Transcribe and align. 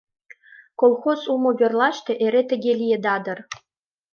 Колхоз 0.79 1.19
улмо 1.31 1.51
верлаште 1.59 2.11
эре 2.25 2.41
тыге 2.49 2.71
лиеда 2.79 3.15
дыр. 3.23 3.39